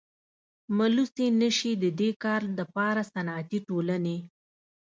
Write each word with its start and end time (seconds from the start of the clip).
ملوثي 0.77 1.27
نشي 1.41 1.71
ددي 1.83 2.09
کار 2.23 2.41
دپاره 2.59 3.01
صنعتي 3.13 3.59
ټولني. 3.67 4.17